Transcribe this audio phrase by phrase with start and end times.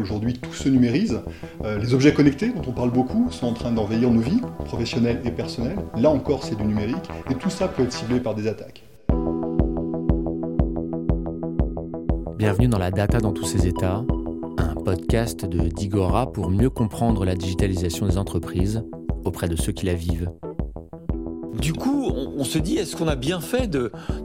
[0.00, 1.20] Aujourd'hui, tout se numérise.
[1.64, 5.20] Euh, les objets connectés, dont on parle beaucoup, sont en train d'envahir nos vies, professionnelles
[5.24, 5.78] et personnelles.
[5.96, 7.08] Là encore, c'est du numérique.
[7.30, 8.84] Et tout ça peut être ciblé par des attaques.
[12.36, 14.04] Bienvenue dans la data dans tous ses états,
[14.58, 18.84] un podcast de Digora pour mieux comprendre la digitalisation des entreprises
[19.24, 20.30] auprès de ceux qui la vivent.
[21.60, 23.68] Du coup, on, se dit, est-ce qu'on a bien fait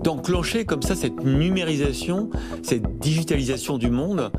[0.04, 2.30] d'enclencher comme ça cette numérisation,
[2.62, 4.32] cette digitalisation du monde,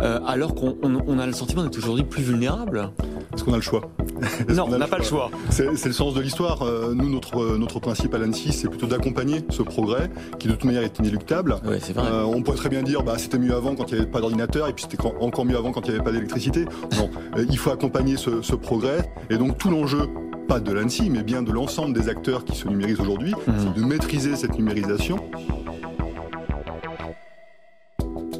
[0.00, 2.90] euh, alors qu'on a le sentiment d'être aujourd'hui plus vulnérable
[3.34, 3.90] Est-ce qu'on a le choix?
[4.48, 5.30] Non, on n'a pas le choix.
[5.50, 6.62] C'est le sens de l'histoire.
[6.62, 10.64] Euh, nous, notre, notre principe à l'ANSI, c'est plutôt d'accompagner ce progrès, qui de toute
[10.64, 11.56] manière est inéluctable.
[11.62, 11.82] vrai.
[11.98, 14.20] Euh, on pourrait très bien dire, bah, c'était mieux avant quand il n'y avait pas
[14.20, 16.64] d'ordinateur, et puis c'était encore mieux avant quand il n'y avait pas d'électricité.
[16.96, 20.08] Non, il faut accompagner ce, ce progrès, et donc tout l'enjeu
[20.48, 23.52] pas de l'ANSI, mais bien de l'ensemble des acteurs qui se numérisent aujourd'hui, mmh.
[23.58, 25.18] c'est de maîtriser cette numérisation.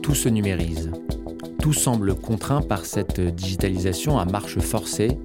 [0.03, 0.91] Tout se numérise.
[1.69, 5.19] Tout semble contraint par cette digitalisation à marche forcée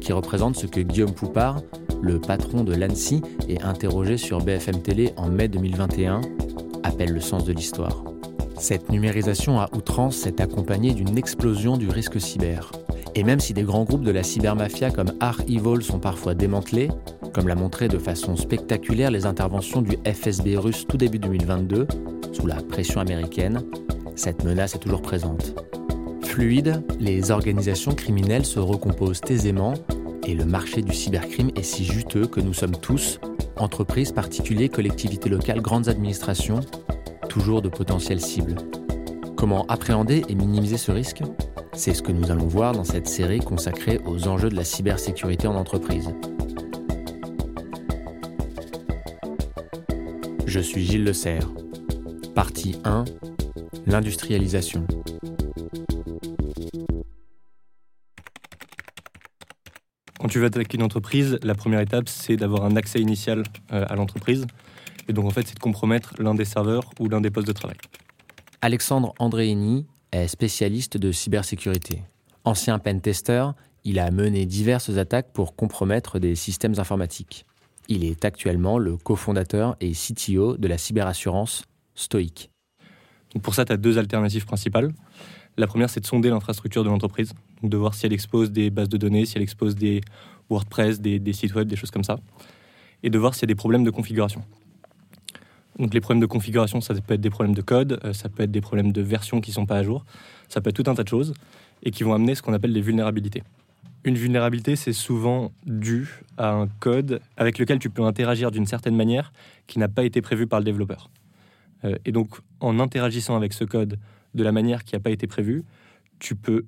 [0.00, 1.60] qui représente ce que Guillaume Poupard,
[2.00, 6.20] le patron de l'ANSI et interrogé sur BFM Télé en mai 2021,
[6.84, 8.04] appelle le sens de l'histoire.
[8.60, 12.70] Cette numérisation à outrance s'est accompagnée d'une explosion du risque cyber.
[13.16, 16.90] Et même si des grands groupes de la cybermafia comme Art Evil sont parfois démantelés,
[17.34, 21.88] comme l'a montré de façon spectaculaire les interventions du FSB russe tout début 2022,
[22.30, 23.64] sous la pression américaine,
[24.14, 25.56] cette menace est toujours présente.
[26.38, 29.74] Fluide, les organisations criminelles se recomposent aisément
[30.24, 33.18] et le marché du cybercrime est si juteux que nous sommes tous,
[33.56, 36.60] entreprises, particuliers, collectivités locales, grandes administrations,
[37.28, 38.54] toujours de potentielles cibles.
[39.36, 41.24] Comment appréhender et minimiser ce risque?
[41.72, 45.48] C'est ce que nous allons voir dans cette série consacrée aux enjeux de la cybersécurité
[45.48, 46.14] en entreprise.
[50.46, 51.50] Je suis Gilles Le Serre.
[52.36, 53.06] Partie 1
[53.88, 54.86] L'industrialisation.
[60.28, 63.86] Quand tu veux attaquer une entreprise, la première étape, c'est d'avoir un accès initial euh,
[63.88, 64.46] à l'entreprise.
[65.08, 67.52] Et donc, en fait, c'est de compromettre l'un des serveurs ou l'un des postes de
[67.52, 67.78] travail.
[68.60, 72.02] Alexandre Andréini est spécialiste de cybersécurité.
[72.44, 73.46] Ancien pentester,
[73.84, 77.46] il a mené diverses attaques pour compromettre des systèmes informatiques.
[77.88, 81.64] Il est actuellement le cofondateur et CTO de la cyberassurance
[81.94, 82.50] Stoic.
[83.42, 84.92] pour ça, tu as deux alternatives principales.
[85.56, 87.32] La première, c'est de sonder l'infrastructure de l'entreprise,
[87.62, 90.00] de voir si elle expose des bases de données, si elle expose des
[90.50, 92.18] WordPress, des, des sites web, des choses comme ça,
[93.02, 94.42] et de voir s'il y a des problèmes de configuration.
[95.78, 98.42] Donc les problèmes de configuration, ça peut être des problèmes de code, euh, ça peut
[98.42, 100.04] être des problèmes de version qui ne sont pas à jour,
[100.48, 101.34] ça peut être tout un tas de choses
[101.82, 103.44] et qui vont amener ce qu'on appelle des vulnérabilités.
[104.04, 108.96] Une vulnérabilité, c'est souvent dû à un code avec lequel tu peux interagir d'une certaine
[108.96, 109.32] manière
[109.66, 111.10] qui n'a pas été prévue par le développeur.
[111.84, 112.30] Euh, et donc,
[112.60, 113.98] en interagissant avec ce code
[114.34, 115.64] de la manière qui n'a pas été prévue,
[116.18, 116.64] tu peux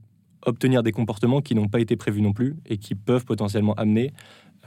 [0.46, 4.12] obtenir des comportements qui n'ont pas été prévus non plus et qui peuvent potentiellement amener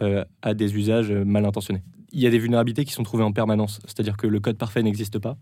[0.02, 3.34] euh, à des usages mal intentionnés il y a des vulnérabilités qui sont trouvées en
[3.34, 3.80] permanence.
[3.86, 5.36] C'est-à-dire que le code parfait n'existe pas.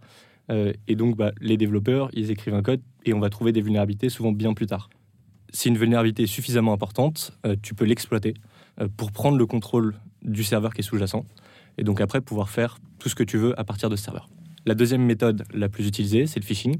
[0.50, 3.62] Euh, et donc, bah, les développeurs, ils écrivent un code et on va trouver des
[3.62, 4.90] vulnérabilités souvent bien plus tard.
[5.54, 8.34] Si une vulnérabilité est suffisamment importante, euh, tu peux l'exploiter
[8.80, 11.26] euh, pour prendre le contrôle du serveur qui est sous-jacent
[11.78, 14.30] et donc après pouvoir faire tout ce que tu veux à partir de ce serveur.
[14.66, 16.78] La deuxième méthode la plus utilisée, c'est le phishing.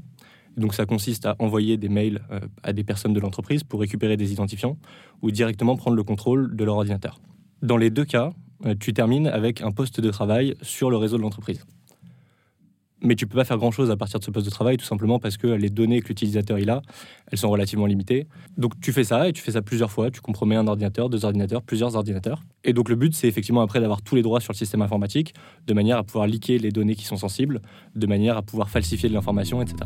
[0.56, 2.20] Donc ça consiste à envoyer des mails
[2.62, 4.76] à des personnes de l'entreprise pour récupérer des identifiants
[5.22, 7.20] ou directement prendre le contrôle de leur ordinateur.
[7.62, 8.32] Dans les deux cas,
[8.66, 11.64] euh, tu termines avec un poste de travail sur le réseau de l'entreprise.
[13.04, 15.18] Mais tu peux pas faire grand-chose à partir de ce poste de travail, tout simplement
[15.18, 16.82] parce que les données que l'utilisateur a,
[17.30, 18.28] elles sont relativement limitées.
[18.56, 20.12] Donc tu fais ça et tu fais ça plusieurs fois.
[20.12, 22.42] Tu compromets un ordinateur, deux ordinateurs, plusieurs ordinateurs.
[22.62, 25.34] Et donc le but, c'est effectivement après d'avoir tous les droits sur le système informatique,
[25.66, 27.60] de manière à pouvoir liquer les données qui sont sensibles,
[27.96, 29.78] de manière à pouvoir falsifier de l'information, etc.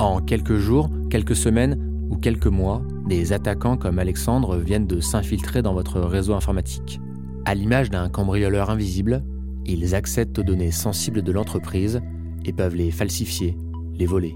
[0.00, 1.76] En quelques jours, quelques semaines,
[2.08, 6.98] ou quelques mois, des attaquants comme Alexandre viennent de s'infiltrer dans votre réseau informatique.
[7.44, 9.22] À l'image d'un cambrioleur invisible,
[9.66, 12.00] ils accèdent aux données sensibles de l'entreprise
[12.46, 13.58] et peuvent les falsifier,
[13.94, 14.34] les voler.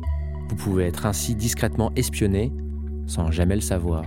[0.51, 2.53] Vous pouvez être ainsi discrètement espionné
[3.07, 4.05] sans jamais le savoir.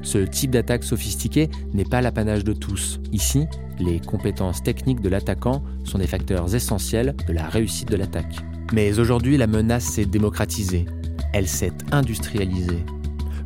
[0.00, 3.00] Ce type d'attaque sophistiquée n'est pas l'apanage de tous.
[3.12, 3.46] Ici,
[3.78, 8.42] les compétences techniques de l'attaquant sont des facteurs essentiels de la réussite de l'attaque.
[8.72, 10.86] Mais aujourd'hui, la menace s'est démocratisée
[11.32, 12.84] elle s'est industrialisée.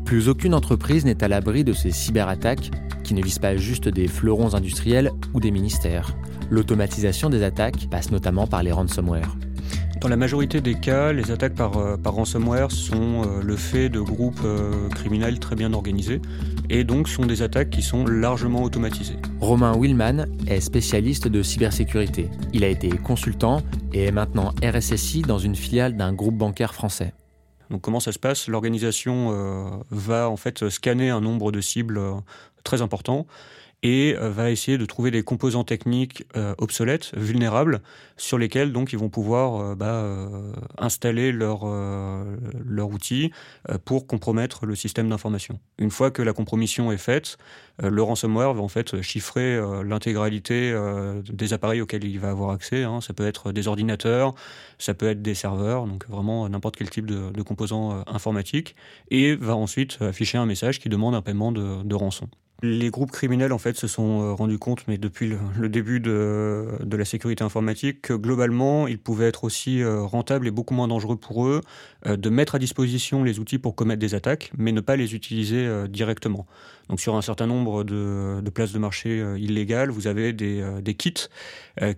[0.04, 2.70] Plus aucune entreprise n'est à l'abri de ces cyberattaques
[3.02, 6.14] qui ne visent pas juste des fleurons industriels ou des ministères.
[6.50, 9.36] L'automatisation des attaques passe notamment par les ransomware.
[10.04, 13.88] Dans la majorité des cas, les attaques par, euh, par ransomware sont euh, le fait
[13.88, 16.20] de groupes euh, criminels très bien organisés
[16.68, 19.16] et donc sont des attaques qui sont largement automatisées.
[19.40, 22.28] Romain Willman est spécialiste de cybersécurité.
[22.52, 23.62] Il a été consultant
[23.94, 27.14] et est maintenant RSSI dans une filiale d'un groupe bancaire français.
[27.70, 28.46] Donc comment ça se passe?
[28.48, 31.98] L'organisation va en fait scanner un nombre de cibles
[32.62, 33.26] très important
[33.84, 37.82] et euh, va essayer de trouver des composants techniques euh, obsolètes, vulnérables,
[38.16, 40.08] sur lesquels donc ils vont pouvoir euh, bah,
[40.78, 41.66] installer leur,
[42.64, 43.30] leur outil
[43.84, 45.60] pour compromettre le système d'information.
[45.78, 47.36] Une fois que la compromission est faite,
[47.82, 50.74] le ransomware va en fait chiffrer l'intégralité
[51.28, 52.84] des appareils auxquels il va avoir accès.
[52.84, 53.00] Hein.
[53.00, 54.34] Ça peut être des ordinateurs,
[54.78, 58.74] ça peut être des serveurs, donc vraiment n'importe quel type de, de composants informatiques,
[59.10, 62.28] et va ensuite afficher un message qui demande un paiement de rançon.
[62.62, 65.28] Les groupes criminels en fait se sont euh, rendus compte, mais depuis
[65.58, 70.50] le, début de, la sécurité informatique, que globalement, il pouvait être aussi euh, rentable et
[70.50, 71.60] beaucoup moins dangereux pour eux
[72.06, 75.14] euh, de mettre à disposition les outils pour commettre des attaques, mais ne pas les
[75.14, 76.46] utiliser directement.
[76.88, 81.28] Donc sur un certain nombre de, places de marché illégales, vous avez des, des kits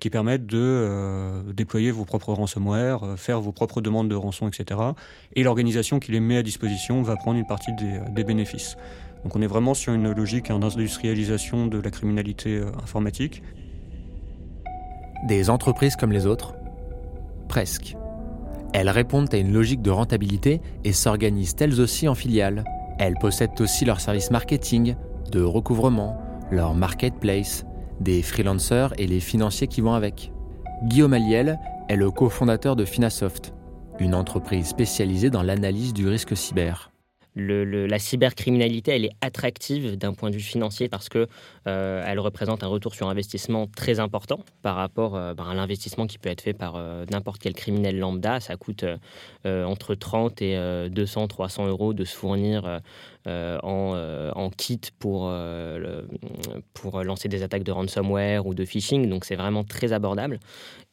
[0.01, 4.81] qui permettent de déployer vos propres ransomware, faire vos propres demandes de rançon, etc.
[5.35, 7.73] Et l'organisation qui les met à disposition va prendre une partie
[8.15, 8.77] des bénéfices.
[9.25, 13.43] Donc on est vraiment sur une logique d'industrialisation de la criminalité euh, informatique.
[15.27, 16.55] Des entreprises comme les autres
[17.49, 17.97] Presque.
[18.73, 22.65] Elles répondent à une logique de rentabilité et s'organisent elles aussi en filiales.
[22.99, 24.97] Elles possèdent aussi leur service marketing,
[25.31, 26.19] de recouvrement,
[26.51, 27.65] leur marketplace,
[28.01, 30.33] des freelancers et les financiers qui vont avec.
[30.85, 31.59] Guillaume Aliel
[31.89, 33.55] est le cofondateur de Finasoft,
[33.99, 36.91] une entreprise spécialisée dans l'analyse du risque cyber
[37.37, 41.29] la cybercriminalité, elle est attractive d'un point de vue financier parce que
[41.67, 46.07] euh, elle représente un retour sur investissement très important par rapport euh, ben, à l'investissement
[46.07, 48.41] qui peut être fait par euh, n'importe quel criminel lambda.
[48.41, 48.85] Ça coûte
[49.45, 52.81] entre 30 et 200, 300 euros de se fournir
[53.27, 55.33] en, kit pour,
[56.75, 59.09] pour lancer des attaques de ransomware ou de phishing.
[59.09, 60.39] Donc c'est vraiment très abordable.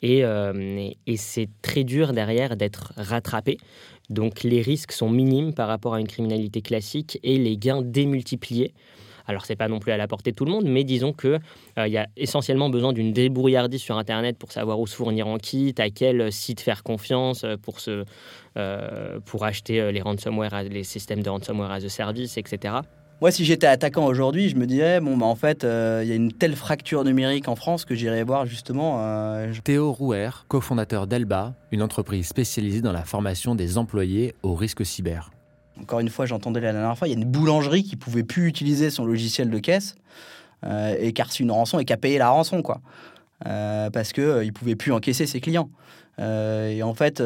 [0.01, 3.57] Et, et c'est très dur derrière d'être rattrapé.
[4.09, 8.74] Donc les risques sont minimes par rapport à une criminalité classique et les gains démultipliés.
[9.27, 11.39] Alors c'est pas non plus à la portée de tout le monde, mais disons qu'il
[11.77, 15.37] euh, y a essentiellement besoin d'une débrouillardise sur Internet pour savoir où se fournir en
[15.37, 18.05] kit, à quel site faire confiance euh, pour, se,
[18.57, 22.81] euh, pour acheter les ransomware, les systèmes de ransomware as a service, etc.
[23.23, 26.11] Moi, si j'étais attaquant aujourd'hui, je me dirais, bon, bah, en fait, euh, il y
[26.11, 28.97] a une telle fracture numérique en France que j'irais voir justement.
[28.99, 34.85] Euh, Théo Rouer, cofondateur d'Elba, une entreprise spécialisée dans la formation des employés au risque
[34.85, 35.32] cyber.
[35.81, 38.47] Encore une fois, j'entendais la dernière fois, il y a une boulangerie qui pouvait plus
[38.47, 39.95] utiliser son logiciel de caisse
[40.65, 42.81] euh, et qui a reçu une rançon et qui a payé la rançon, quoi.
[43.43, 45.69] parce qu'il ne pouvait plus encaisser ses clients.
[46.19, 47.21] et en fait,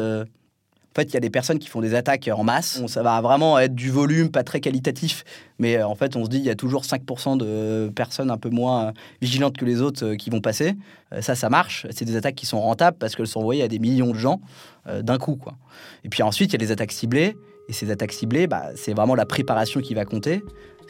[0.98, 2.84] en fait, il y a des personnes qui font des attaques en masse.
[2.88, 5.22] Ça va vraiment être du volume, pas très qualitatif.
[5.58, 8.36] Mais euh, en fait, on se dit, il y a toujours 5% de personnes un
[8.36, 10.74] peu moins vigilantes que les autres euh, qui vont passer.
[11.12, 11.86] Euh, ça, ça marche.
[11.90, 14.40] C'est des attaques qui sont rentables parce qu'elles sont envoyées à des millions de gens
[14.86, 15.36] d'un coup.
[15.36, 15.54] Quoi.
[16.02, 17.36] Et puis ensuite, il y a les attaques ciblées.
[17.68, 20.42] Et ces attaques ciblées, bah, c'est vraiment la préparation qui va compter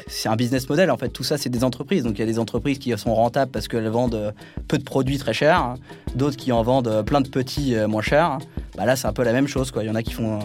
[0.07, 1.09] c'est un business model en fait.
[1.09, 2.05] Tout ça, c'est des entreprises.
[2.05, 4.33] Donc il y a des entreprises qui sont rentables parce qu'elles vendent euh,
[4.69, 5.75] peu de produits très chers, hein.
[6.15, 8.39] d'autres qui en vendent euh, plein de petits euh, moins chers.
[8.77, 9.73] Bah là, c'est un peu la même chose.
[9.81, 10.39] Il y en a qui font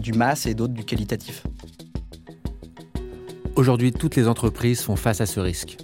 [0.00, 1.44] du masse et d'autres du qualitatif.
[3.56, 5.76] Aujourd'hui, toutes les entreprises font face à ce risque.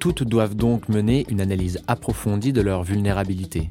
[0.00, 3.70] Toutes doivent donc mener une analyse approfondie de leur vulnérabilité.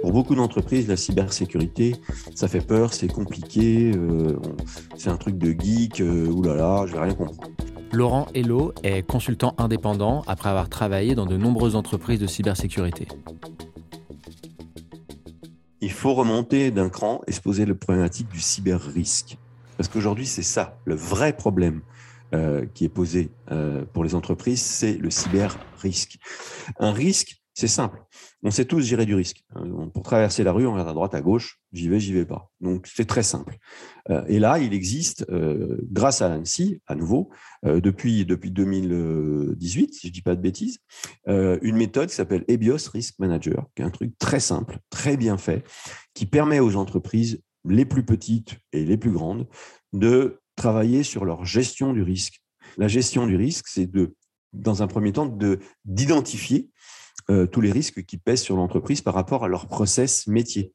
[0.00, 1.94] Pour beaucoup d'entreprises, la cybersécurité,
[2.34, 4.38] ça fait peur, c'est compliqué, euh,
[4.96, 7.50] c'est un truc de geek, euh, oulala, je vais rien comprendre.
[7.92, 13.08] Laurent Hello est consultant indépendant après avoir travaillé dans de nombreuses entreprises de cybersécurité.
[15.82, 19.36] Il faut remonter d'un cran et se poser le problématique du cyber-risque.
[19.76, 21.82] Parce qu'aujourd'hui, c'est ça, le vrai problème
[22.32, 23.30] euh, qui est posé
[23.92, 26.18] pour les entreprises, c'est le cyber-risque.
[26.78, 28.02] Un risque, c'est simple.
[28.42, 29.44] On sait tous gérer du risque.
[29.54, 32.24] Euh, pour traverser la rue, on regarde à droite, à gauche, j'y vais, j'y vais
[32.24, 32.50] pas.
[32.62, 33.58] Donc c'est très simple.
[34.08, 37.28] Euh, et là, il existe, euh, grâce à l'ANSI, à nouveau,
[37.62, 40.78] depuis, depuis 2018, si je dis pas de bêtises,
[41.26, 45.36] une méthode qui s'appelle EBIOS Risk Manager, qui est un truc très simple, très bien
[45.36, 45.62] fait,
[46.14, 49.46] qui permet aux entreprises les plus petites et les plus grandes
[49.92, 52.40] de travailler sur leur gestion du risque.
[52.78, 54.14] La gestion du risque, c'est de,
[54.54, 56.70] dans un premier temps, de d'identifier
[57.30, 60.72] euh, tous les risques qui pèsent sur l'entreprise par rapport à leur process métier.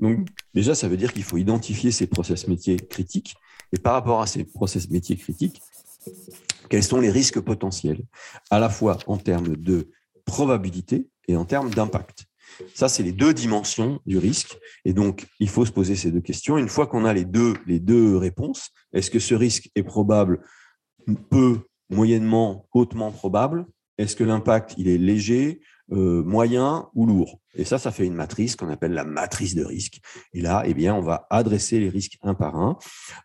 [0.00, 3.36] Donc déjà, ça veut dire qu'il faut identifier ces process métiers critiques
[3.72, 5.60] et par rapport à ces process métiers critiques,
[6.68, 8.02] quels sont les risques potentiels,
[8.50, 9.90] à la fois en termes de
[10.24, 12.26] probabilité et en termes d'impact.
[12.74, 14.58] Ça, c'est les deux dimensions du risque.
[14.84, 16.58] Et donc, il faut se poser ces deux questions.
[16.58, 20.44] Une fois qu'on a les deux, les deux réponses, est-ce que ce risque est probable,
[21.30, 21.60] peu,
[21.90, 23.66] moyennement, hautement probable?
[23.98, 25.60] Est-ce que l'impact, il est léger,
[25.92, 27.40] euh, moyen ou lourd?
[27.54, 30.00] Et ça, ça fait une matrice qu'on appelle la matrice de risque.
[30.32, 32.78] Et là, eh bien, on va adresser les risques un par un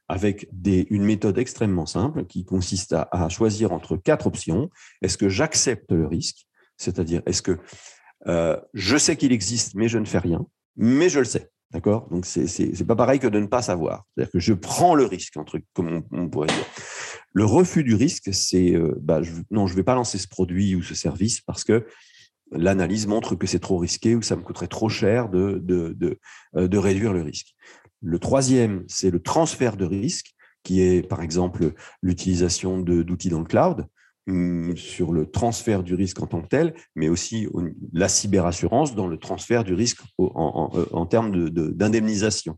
[0.08, 4.70] avec une méthode extrêmement simple qui consiste à, à choisir entre quatre options.
[5.02, 6.46] Est-ce que j'accepte le risque?
[6.78, 7.58] C'est-à-dire, est-ce que
[8.28, 10.46] euh, je sais qu'il existe, mais je ne fais rien,
[10.76, 11.50] mais je le sais.
[11.72, 12.08] D'accord?
[12.10, 14.06] Donc, c'est pas pareil que de ne pas savoir.
[14.16, 16.66] C'est-à-dire que je prends le risque, entre, comme on, pourrait dire.
[17.34, 19.22] Le refus du risque, c'est euh, bah,
[19.52, 21.86] non, je ne vais pas lancer ce produit ou ce service parce que
[22.52, 26.18] l'analyse montre que c'est trop risqué ou ça me coûterait trop cher de, de, de,
[26.56, 27.54] euh, de réduire le risque.
[28.02, 30.34] Le troisième, c'est le transfert de risque,
[30.64, 33.86] qui est par exemple l'utilisation d'outils dans le cloud.
[34.28, 37.48] Hum, sur le transfert du risque en tant que tel, mais aussi
[37.94, 42.58] la cyberassurance dans le transfert du risque en, en, termes d'indemnisation.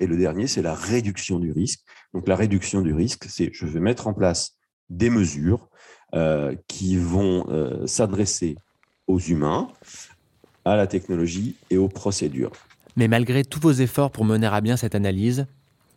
[0.00, 1.80] Et le dernier, c'est la réduction du risque.
[2.14, 4.58] Donc la réduction du risque, c'est je vais mettre en place
[4.90, 5.68] des mesures
[6.14, 8.56] euh, qui vont euh, s'adresser
[9.06, 9.68] aux humains,
[10.64, 12.52] à la technologie et aux procédures.
[12.96, 15.46] Mais malgré tous vos efforts pour mener à bien cette analyse,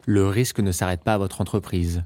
[0.06, 2.03] le risque ne s'arrête pas à votre entreprise.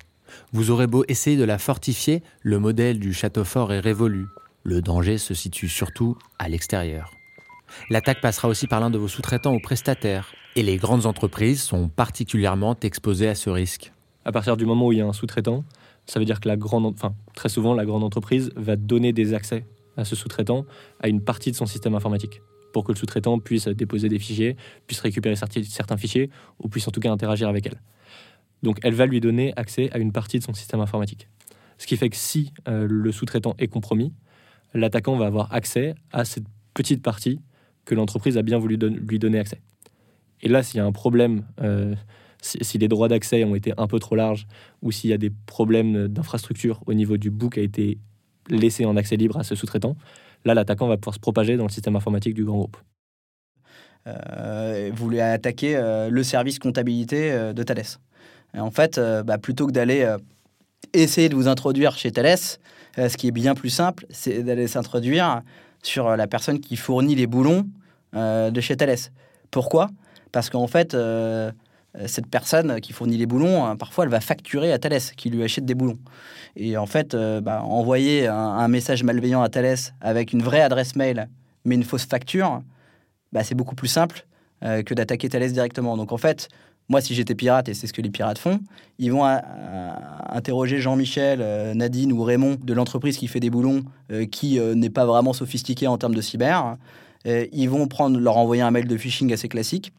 [0.54, 4.27] Vous aurez beau essayer de la fortifier, le modèle du château fort est révolu.
[4.63, 7.12] Le danger se situe surtout à l'extérieur.
[7.89, 11.89] L'attaque passera aussi par l'un de vos sous-traitants ou prestataires, et les grandes entreprises sont
[11.89, 13.92] particulièrement exposées à ce risque.
[14.24, 15.63] À partir du moment où il y a un sous-traitant,
[16.06, 19.34] ça veut dire que la grande, enfin, très souvent, la grande entreprise va donner des
[19.34, 19.65] accès
[19.98, 20.65] à ce sous-traitant
[21.00, 22.42] à une partie de son système informatique
[22.75, 26.30] pour que le sous-traitant puisse déposer des fichiers, puisse récupérer certains fichiers
[26.62, 27.80] ou puisse en tout cas interagir avec elle.
[28.66, 31.30] Donc elle va lui donner accès à une partie de son système informatique.
[31.78, 34.12] Ce qui fait que si euh, le sous-traitant est compromis,
[34.74, 37.40] l'attaquant va avoir accès à cette petite partie
[37.86, 39.62] que l'entreprise a bien voulu lui donner accès.
[40.42, 41.94] Et là, s'il y a un problème, euh,
[42.42, 44.48] si, les droits d'accès ont été un peu trop larges,
[44.82, 48.00] ou s'il y a des problèmes d'infrastructure au niveau du book a été
[48.50, 49.96] laissé en accès libre à ce sous-traitant,
[50.44, 52.78] là, l'attaquant va pouvoir se propager dans le système informatique du grand groupe.
[54.08, 55.80] Euh, vous voulez attaquer
[56.10, 58.00] le service comptabilité de Thales
[58.60, 60.18] en fait, euh, bah, plutôt que d'aller euh,
[60.94, 62.38] essayer de vous introduire chez Thales,
[62.98, 65.42] euh, ce qui est bien plus simple, c'est d'aller s'introduire
[65.84, 67.68] sur la personne qui fournit les boulons
[68.14, 69.12] de chez Thales.
[69.52, 69.90] Pourquoi?
[70.32, 70.98] Parce qu'en fait,
[72.06, 75.44] cette personne qui fournit les boulons, hein, parfois, elle va facturer à Thales, qui lui
[75.44, 76.00] achète des boulons.
[76.56, 81.28] Et en fait, bah, envoyer un, message malveillant à Thales avec une vraie adresse mail,
[81.66, 82.64] mais une fausse facture,
[83.32, 84.26] bah, c'est beaucoup plus simple
[84.62, 85.98] que d'attaquer Thales directement.
[85.98, 86.48] Donc en fait,
[86.88, 88.60] moi, si j'étais pirate, et c'est ce que les pirates font,
[89.00, 89.39] ils vont euh,
[90.30, 94.92] interroger Jean-Michel, euh, Nadine ou Raymond de l'entreprise qui fait des boulons, euh, qui n'est
[94.92, 96.77] pas vraiment sophistiqué en termes de cyber.
[97.25, 99.94] ils vont prendre, leur envoyer un mail de phishing assez classique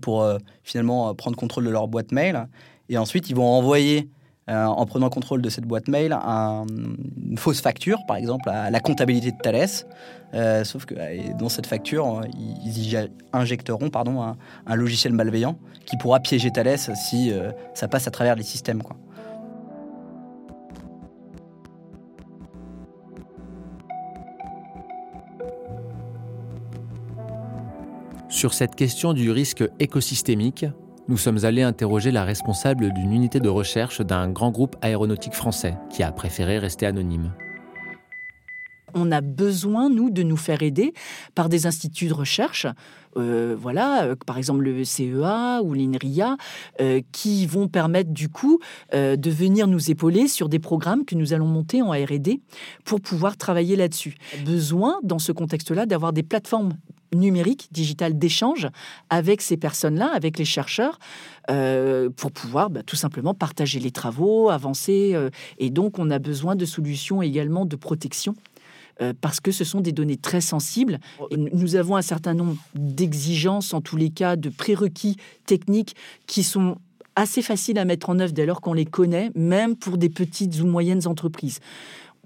[0.00, 0.24] pour
[0.62, 2.46] finalement prendre contrôle de leur boîte mail.
[2.88, 4.08] Et ensuite, ils vont envoyer
[4.50, 8.80] euh, en prenant contrôle de cette boîte mail une fausse facture, par exemple, à la
[8.80, 9.86] comptabilité de Thales.
[10.34, 10.94] Euh, sauf que
[11.38, 14.34] dans cette facture, ils y injecteront pardon,
[14.66, 18.82] un, logiciel malveillant qui pourra piéger Thales si euh, ça passe à travers les systèmes.
[28.28, 30.66] Sur cette question du risque écosystémique,
[31.10, 35.74] nous sommes allés interroger la responsable d'une unité de recherche d'un grand groupe aéronautique français
[35.90, 37.32] qui a préféré rester anonyme.
[38.94, 40.94] On a besoin, nous, de nous faire aider
[41.34, 42.66] par des instituts de recherche,
[43.16, 46.36] euh, voilà, euh, par exemple le CEA ou l'INRIA,
[46.80, 48.60] euh, qui vont permettre du coup
[48.92, 52.40] de venir nous épauler sur des programmes que nous allons monter en R&D
[52.84, 54.14] pour pouvoir travailler là-dessus.
[54.44, 56.74] Besoin, dans ce contexte-là, d'avoir des plateformes
[57.14, 58.68] numérique, digital d'échange
[59.08, 60.98] avec ces personnes-là, avec les chercheurs,
[61.50, 65.12] euh, pour pouvoir bah, tout simplement partager les travaux, avancer.
[65.14, 68.34] Euh, et donc, on a besoin de solutions également de protection.
[69.00, 70.98] Euh, parce que ce sont des données très sensibles.
[71.34, 76.76] nous avons un certain nombre d'exigences, en tous les cas, de prérequis techniques qui sont
[77.16, 80.60] assez faciles à mettre en œuvre dès lors qu'on les connaît, même pour des petites
[80.60, 81.60] ou moyennes entreprises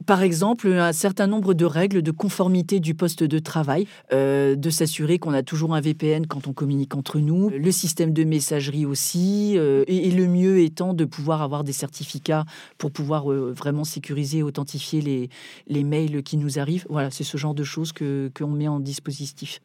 [0.07, 4.71] par exemple, un certain nombre de règles de conformité du poste de travail, euh, de
[4.71, 8.87] s'assurer qu'on a toujours un VPN quand on communique entre nous, le système de messagerie
[8.87, 12.45] aussi, euh, et, le mieux étant de pouvoir avoir des certificats
[12.79, 15.29] pour pouvoir euh, vraiment sécuriser, authentifier les,
[15.67, 16.87] les mails qui nous arrivent.
[16.89, 19.61] Voilà, c'est ce genre de choses que qu'on met en dispositif.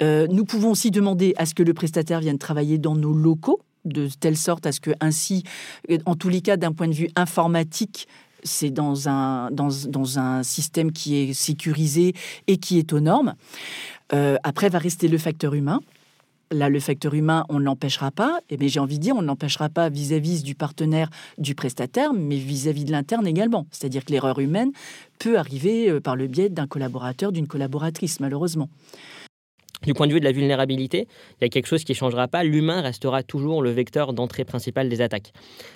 [0.00, 4.08] nous pouvons aussi demander à ce que le prestataire vienne travailler dans nos locaux de
[4.08, 5.44] telle sorte à ce que ainsi,
[6.06, 8.08] en tous les cas d'un point de vue informatique,
[8.44, 12.14] c'est dans un, dans, dans, un système qui est sécurisé
[12.46, 13.34] et qui est aux normes.
[14.12, 15.80] Euh, après, va rester le facteur humain.
[16.50, 18.38] Là, le facteur humain, on ne l'empêchera pas.
[18.50, 22.12] Et eh j'ai envie de dire, on ne l'empêchera pas vis-à-vis du partenaire, du prestataire,
[22.12, 23.66] mais vis-à-vis de l'interne également.
[23.70, 24.70] C'est-à-dire que l'erreur humaine
[25.18, 28.68] peut arriver euh, par le biais d'un collaborateur, d'une collaboratrice, malheureusement.
[29.86, 31.06] Du point de vue de la vulnérabilité,
[31.40, 32.44] il y a quelque chose qui ne changera pas.
[32.44, 35.32] L'humain restera toujours le vecteur d'entrée principal des attaques.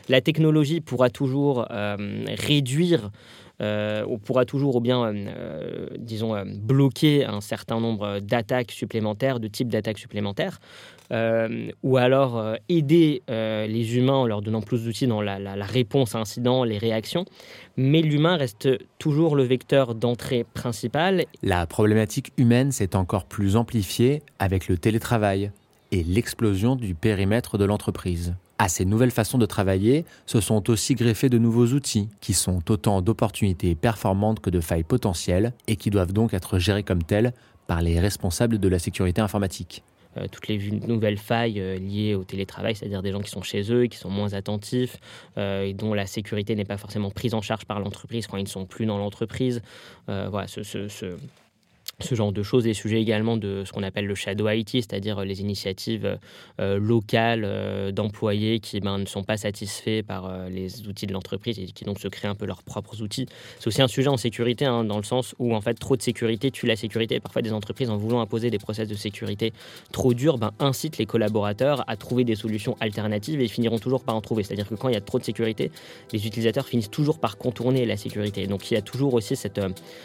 [0.08, 3.10] La technologie pourra toujours euh, réduire
[3.60, 9.48] euh, on pourra toujours ou bien, euh, disons, bloquer un certain nombre d'attaques supplémentaires, de
[9.48, 10.60] types d'attaques supplémentaires.
[11.10, 15.38] Euh, ou alors euh, aider euh, les humains en leur donnant plus d'outils dans la,
[15.64, 17.24] réponse à incidents, les réactions.
[17.76, 21.24] Mais l'humain reste toujours le vecteur d'entrée principal.
[21.42, 25.50] La problématique humaine s'est encore plus amplifiée avec le télétravail
[25.92, 28.34] et l'explosion du périmètre de l'entreprise.
[28.58, 32.70] À ces nouvelles façons de travailler se sont aussi greffés de nouveaux outils qui sont
[32.70, 37.32] autant d'opportunités performantes que de failles potentielles et qui doivent donc être gérés comme tels
[37.68, 39.84] par les responsables de la sécurité informatique.
[40.18, 43.72] Euh, toutes les nouvelles failles euh, liées au télétravail, c'est-à-dire des gens qui sont chez
[43.72, 44.96] eux qui sont moins attentifs
[45.36, 48.44] euh, et dont la sécurité n'est pas forcément prise en charge par l'entreprise quand ils
[48.44, 49.62] ne sont plus dans l'entreprise.
[50.06, 51.16] voilà, ce, ce
[52.14, 55.40] genre de choses, des sujets également de ce qu'on appelle le shadow IT, c'est-à-dire les
[55.40, 56.18] initiatives
[56.60, 61.12] euh, locales euh, d'employés qui ben, ne sont pas satisfaits par euh, les outils de
[61.12, 63.26] l'entreprise et qui donc se créent un peu leurs propres outils.
[63.58, 66.02] C'est aussi un sujet en sécurité, hein, dans le sens où en fait trop de
[66.02, 67.18] sécurité tue la sécurité.
[67.18, 69.52] Parfois des entreprises, en voulant imposer des process de sécurité
[69.90, 74.04] trop durs, ben, incitent les collaborateurs à trouver des solutions alternatives et ils finiront toujours
[74.04, 74.44] par en trouver.
[74.44, 75.72] C'est-à-dire que quand il y a trop de sécurité,
[76.12, 78.46] les utilisateurs finissent toujours par contourner la sécurité.
[78.46, 79.60] Donc il y a toujours aussi cette,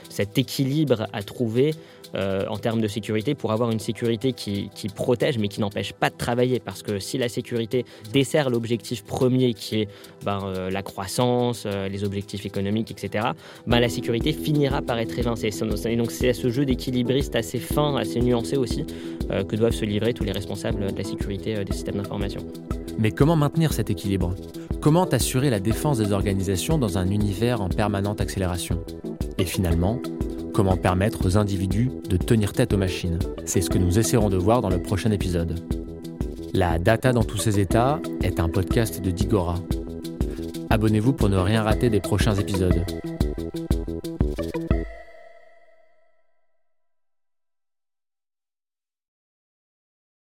[0.10, 1.76] cet équilibre à trouver
[2.16, 6.12] euh, en termes de sécurité pour avoir une sécurité qui, protège mais qui n'empêche pas
[6.12, 6.60] de travailler.
[6.60, 9.88] Parce que si la sécurité dessert l'objectif premier qui est
[10.24, 13.30] ben, euh, la croissance, euh, les objectifs économiques, etc.,
[13.66, 15.50] ben, la sécurité finira par être évincée.
[15.86, 18.86] Et donc c'est à ce jeu d'équilibriste assez fin, assez nuancé aussi,
[19.30, 22.42] que doivent se livrer tous les responsables de la sécurité des systèmes d'information.
[23.00, 24.36] Mais comment maintenir cet équilibre?
[24.82, 28.84] Comment assurer la défense des organisations dans un univers en permanente accélération?
[29.38, 30.00] Et finalement,
[30.54, 34.38] Comment permettre aux individus de tenir tête aux machines C'est ce que nous essaierons de
[34.38, 35.60] voir dans le prochain épisode.
[36.54, 39.56] La Data dans tous ses états est un podcast de Digora.
[40.70, 42.86] Abonnez-vous pour ne rien rater des prochains épisodes.